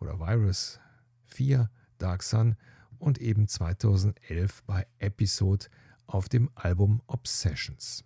oder 0.00 0.18
Virus 0.18 0.80
4 1.26 1.70
Dark 1.98 2.22
Sun 2.22 2.56
und 2.98 3.18
eben 3.18 3.46
2011 3.46 4.62
bei 4.66 4.86
Episode 4.98 5.66
auf 6.06 6.30
dem 6.30 6.48
Album 6.54 7.02
Obsessions. 7.08 8.04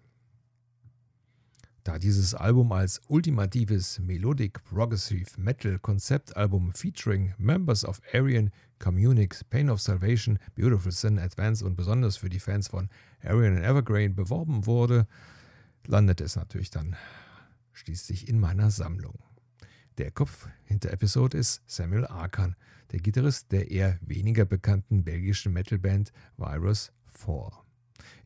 Da 1.85 2.01
dieses 2.01 2.35
Album 2.35 2.73
als 2.73 3.01
ultimatives 3.07 4.01
Melodic 4.01 4.65
Progressive 4.65 5.31
Metal 5.41 5.79
Konzeptalbum 5.79 6.73
featuring 6.73 7.33
Members 7.39 7.85
of 7.85 8.01
Aryan, 8.13 8.51
Communix, 8.81 9.45
Pain 9.45 9.71
of 9.71 9.81
Salvation, 9.81 10.41
Beautiful 10.57 10.91
Sin, 10.91 11.21
Advance 11.21 11.65
und 11.65 11.77
besonders 11.77 12.17
für 12.17 12.29
die 12.29 12.41
Fans 12.41 12.67
von 12.67 12.89
Aryan 13.23 13.59
and 13.59 13.65
Evergreen 13.65 14.17
beworben 14.17 14.67
wurde, 14.67 15.07
landete 15.87 16.25
es 16.25 16.35
natürlich 16.35 16.71
dann 16.71 16.97
schließlich 17.73 18.29
in 18.29 18.41
meiner 18.41 18.73
Sammlung. 18.73 19.30
Der 20.01 20.11
Kopf 20.11 20.49
hinter 20.65 20.93
Episode 20.93 21.37
ist 21.37 21.61
Samuel 21.67 22.07
Arkan, 22.07 22.57
der 22.91 23.01
Gitarrist 23.01 23.53
der 23.53 23.71
eher 23.71 23.99
weniger 24.01 24.47
bekannten 24.47 25.05
belgischen 25.05 25.53
Metalband 25.53 26.11
Virus 26.39 26.91
4. 27.05 27.51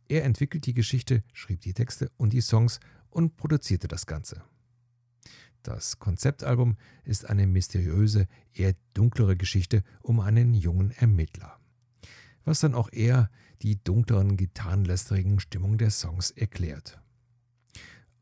Er 0.06 0.22
entwickelt 0.22 0.67
die 0.67 0.72
Geschichte, 0.72 1.25
schrieb 1.33 1.62
die 1.62 1.75
Texte 1.75 2.12
und 2.17 2.33
die 2.33 2.42
Songs 2.42 2.78
und 3.11 3.36
produzierte 3.36 3.89
das 3.89 4.06
Ganze. 4.06 4.45
Das 5.64 5.98
Konzeptalbum 5.98 6.77
ist 7.02 7.28
eine 7.28 7.48
mysteriöse, 7.48 8.28
eher 8.52 8.77
dunklere 8.92 9.36
Geschichte 9.36 9.83
um 10.00 10.20
einen 10.20 10.55
jungen 10.55 10.92
Ermittler. 10.92 11.58
Was 12.45 12.61
dann 12.61 12.77
auch 12.77 12.92
eher 12.92 13.33
die 13.62 13.83
dunkleren, 13.83 14.36
gitarrenlästerigen 14.36 15.41
Stimmung 15.41 15.77
der 15.77 15.91
Songs 15.91 16.30
erklärt. 16.30 17.00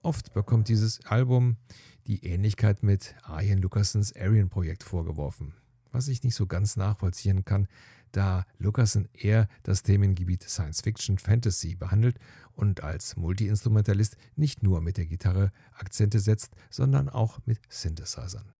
Oft 0.00 0.33
bekommt 0.33 0.69
dieses 0.69 1.05
Album 1.05 1.58
die 2.06 2.24
Ähnlichkeit 2.24 2.83
mit 2.83 3.14
Arjen 3.23 3.61
Lucassens 3.61 4.14
Aryan-Projekt 4.14 4.83
vorgeworfen, 4.83 5.55
was 5.92 6.08
ich 6.08 6.23
nicht 6.23 6.35
so 6.35 6.46
ganz 6.46 6.77
nachvollziehen 6.77 7.45
kann, 7.45 7.68
da 8.13 8.45
Lucassen 8.58 9.08
eher 9.14 9.48
das 9.63 9.83
Themengebiet 9.83 10.42
Science 10.42 10.83
Fiction 10.83 11.18
Fantasy 11.18 11.74
behandelt 11.74 12.18
und 12.52 12.83
als 12.83 13.17
Multiinstrumentalist 13.17 14.17
nicht 14.36 14.62
nur 14.62 14.80
mit 14.80 14.98
der 14.98 15.07
Gitarre 15.07 15.52
Akzente 15.73 16.20
setzt, 16.20 16.55
sondern 16.70 17.08
auch 17.08 17.41
mit 17.46 17.61
Synthesizern. 17.68 18.52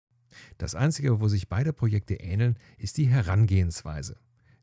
Das 0.57 0.75
Einzige, 0.75 1.21
wo 1.21 1.29
sich 1.29 1.49
beide 1.49 1.75
Projekte 1.75 2.15
ähneln, 2.15 2.57
ist 2.79 2.97
die 2.97 3.07
Herangehensweise, 3.07 4.17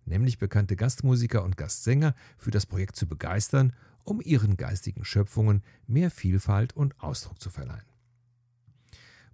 nämlich 0.06 0.40
bekannte 0.40 0.76
Gastmusiker 0.76 1.44
und 1.44 1.58
Gastsänger 1.58 2.16
für 2.38 2.52
das 2.52 2.66
Projekt 2.66 2.96
zu 2.96 3.08
begeistern, 3.08 3.74
um 4.04 4.22
ihren 4.22 4.58
geistigen 4.58 5.06
Schöpfungen 5.06 5.62
mehr 5.86 6.10
Vielfalt 6.10 6.74
und 6.76 7.00
Ausdruck 7.00 7.40
zu 7.40 7.52
verleihen. 7.52 7.86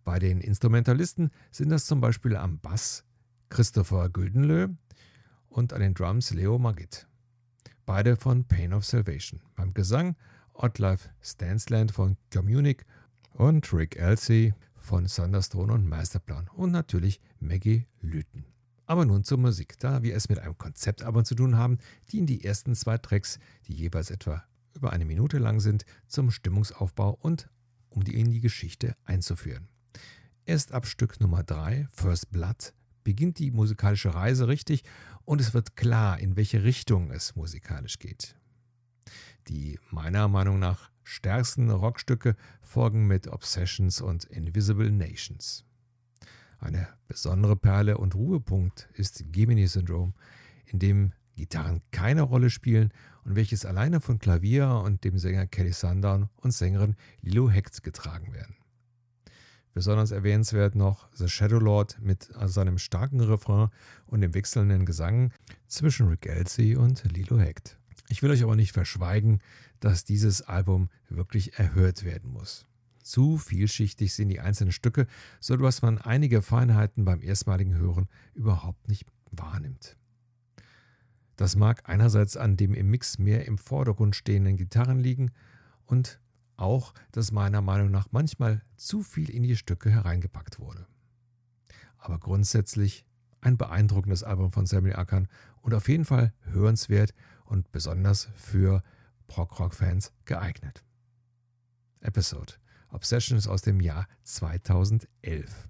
Bei 0.05 0.19
den 0.19 0.39
Instrumentalisten 0.39 1.31
sind 1.51 1.69
das 1.69 1.87
zum 1.87 1.99
Beispiel 1.99 2.35
am 2.35 2.59
Bass 2.59 3.03
Christopher 3.49 4.09
Güldenlö 4.09 4.69
und 5.49 5.73
an 5.73 5.81
den 5.81 5.95
Drums 5.95 6.31
Leo 6.31 6.59
Magid. 6.59 7.07
Beide 7.87 8.15
von 8.15 8.45
Pain 8.45 8.71
of 8.71 8.85
Salvation. 8.85 9.41
Beim 9.55 9.73
Gesang 9.73 10.15
Oddlife 10.53 11.09
Stansland 11.21 11.91
von 11.91 12.17
Communic 12.31 12.85
und 13.33 13.73
Rick 13.73 13.97
Elsey 13.97 14.53
von 14.77 15.07
Thunderstone 15.07 15.73
und 15.73 15.87
Masterplan 15.87 16.49
und 16.53 16.71
natürlich 16.71 17.19
Maggie 17.39 17.87
Lüten. 17.99 18.45
Aber 18.85 19.05
nun 19.05 19.23
zur 19.23 19.39
Musik. 19.39 19.79
Da 19.79 20.03
wir 20.03 20.15
es 20.15 20.29
mit 20.29 20.37
einem 20.37 20.55
Konzeptalbum 20.55 21.25
zu 21.25 21.33
tun 21.33 21.57
haben, 21.57 21.79
dienen 22.11 22.27
die 22.27 22.43
ersten 22.45 22.75
zwei 22.75 22.99
Tracks, 22.99 23.39
die 23.67 23.73
jeweils 23.73 24.11
etwa 24.11 24.43
über 24.75 24.93
eine 24.93 25.05
Minute 25.05 25.39
lang 25.39 25.59
sind, 25.59 25.83
zum 26.07 26.29
Stimmungsaufbau 26.29 27.17
und 27.19 27.49
um 27.89 28.03
die 28.03 28.19
in 28.19 28.29
die 28.29 28.41
Geschichte 28.41 28.95
einzuführen. 29.03 29.67
Erst 30.47 30.73
ab 30.73 30.85
Stück 30.85 31.19
Nummer 31.19 31.41
3, 31.41 31.87
First 31.91 32.31
Blood, 32.31 32.71
beginnt 33.03 33.39
die 33.39 33.49
musikalische 33.49 34.13
Reise 34.13 34.47
richtig 34.47 34.83
und 35.23 35.41
es 35.41 35.55
wird 35.55 35.75
klar, 35.75 36.19
in 36.19 36.35
welche 36.35 36.63
Richtung 36.63 37.09
es 37.09 37.35
musikalisch 37.35 37.97
geht. 37.97 38.35
Die 39.47 39.79
meiner 39.89 40.27
Meinung 40.27 40.59
nach 40.59 40.91
stärksten 41.01 41.71
Rockstücke 41.71 42.35
folgen 42.61 43.07
mit 43.07 43.27
Obsessions 43.27 44.01
und 44.01 44.25
Invisible 44.25 44.91
Nations. 44.91 45.65
Eine 46.59 46.89
besondere 47.07 47.55
Perle 47.55 47.97
und 47.97 48.13
Ruhepunkt 48.13 48.87
ist 48.93 49.23
Gemini 49.31 49.65
Syndrome, 49.65 50.13
in 50.67 50.77
dem 50.77 51.13
Gitarren 51.35 51.81
keine 51.89 52.21
Rolle 52.21 52.51
spielen 52.51 52.93
und 53.23 53.35
welches 53.35 53.65
alleine 53.65 53.99
von 53.99 54.19
Klavier 54.19 54.69
und 54.85 55.03
dem 55.05 55.17
Sänger 55.17 55.47
Kelly 55.47 55.73
Sundown 55.73 56.29
und 56.35 56.51
Sängerin 56.51 56.95
Lilo 57.21 57.49
Hecht 57.49 57.81
getragen 57.81 58.31
werden. 58.31 58.55
Besonders 59.75 60.11
erwähnenswert 60.11 60.73
noch 60.73 61.09
The 61.11 61.27
Shadow 61.27 61.59
Lord 61.59 61.99
mit 61.99 62.29
seinem 62.45 62.77
starken 62.77 63.19
Refrain 63.19 63.67
und 64.07 64.21
dem 64.21 64.33
wechselnden 64.33 64.85
Gesang 64.85 65.33
zwischen 65.67 66.07
Rick 66.07 66.27
Elsey 66.27 66.77
und 66.77 67.03
Lilo 67.11 67.37
Hecht. 67.37 67.77
Ich 68.07 68.23
will 68.23 68.31
euch 68.31 68.41
aber 68.41 68.55
nicht 68.55 68.71
verschweigen, 68.71 69.41
dass 69.81 70.05
dieses 70.05 70.41
Album 70.41 70.87
wirklich 71.09 71.59
erhört 71.59 72.05
werden 72.05 72.31
muss. 72.31 72.65
Zu 73.03 73.37
vielschichtig 73.37 74.13
sind 74.13 74.29
die 74.29 74.39
einzelnen 74.39 74.71
Stücke, 74.71 75.07
so 75.41 75.57
dass 75.57 75.81
man 75.81 75.97
einige 75.97 76.41
Feinheiten 76.41 77.03
beim 77.03 77.21
erstmaligen 77.21 77.75
Hören 77.75 78.07
überhaupt 78.33 78.87
nicht 78.87 79.05
wahrnimmt. 79.31 79.97
Das 81.35 81.57
mag 81.57 81.81
einerseits 81.89 82.37
an 82.37 82.55
dem 82.55 82.73
im 82.73 82.89
Mix 82.89 83.17
mehr 83.19 83.45
im 83.45 83.57
Vordergrund 83.57 84.15
stehenden 84.15 84.55
Gitarren 84.55 84.99
liegen 84.99 85.31
und 85.85 86.21
auch, 86.57 86.93
dass 87.11 87.31
meiner 87.31 87.61
Meinung 87.61 87.91
nach 87.91 88.07
manchmal 88.11 88.61
zu 88.77 89.03
viel 89.03 89.29
in 89.29 89.43
die 89.43 89.55
Stücke 89.55 89.89
hereingepackt 89.89 90.59
wurde. 90.59 90.87
Aber 91.97 92.19
grundsätzlich 92.19 93.05
ein 93.41 93.57
beeindruckendes 93.57 94.23
Album 94.23 94.51
von 94.51 94.65
Samuel 94.65 94.95
Ackern 94.95 95.27
und 95.61 95.73
auf 95.73 95.87
jeden 95.89 96.05
Fall 96.05 96.33
hörenswert 96.41 97.13
und 97.45 97.71
besonders 97.71 98.29
für 98.35 98.83
Prog-Rock-Fans 99.27 100.13
geeignet. 100.25 100.83
Episode 102.01 102.53
Obsessions 102.89 103.47
aus 103.47 103.61
dem 103.61 103.81
Jahr 103.81 104.07
2011. 104.23 105.67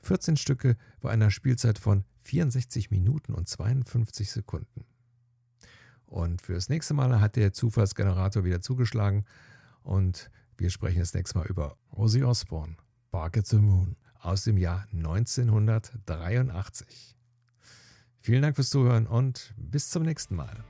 14 0.00 0.36
Stücke 0.36 0.76
bei 1.00 1.10
einer 1.10 1.30
Spielzeit 1.30 1.78
von 1.78 2.04
64 2.20 2.90
Minuten 2.90 3.34
und 3.34 3.48
52 3.48 4.30
Sekunden. 4.30 4.84
Und 6.06 6.42
fürs 6.42 6.68
nächste 6.68 6.94
Mal 6.94 7.20
hat 7.20 7.36
der 7.36 7.52
Zufallsgenerator 7.52 8.44
wieder 8.44 8.60
zugeschlagen 8.60 9.24
und 9.86 10.30
wir 10.58 10.68
sprechen 10.70 11.00
das 11.00 11.12
nächste 11.14 11.38
Mal 11.38 11.46
über 11.46 11.78
Ozzy 11.90 12.22
Osbourne, 12.24 12.76
Bark 13.10 13.38
at 13.38 13.46
the 13.46 13.56
Moon 13.56 13.96
aus 14.20 14.44
dem 14.44 14.58
Jahr 14.58 14.86
1983. 14.92 17.16
Vielen 18.20 18.42
Dank 18.42 18.56
fürs 18.56 18.70
Zuhören 18.70 19.06
und 19.06 19.54
bis 19.56 19.90
zum 19.90 20.02
nächsten 20.02 20.34
Mal. 20.34 20.64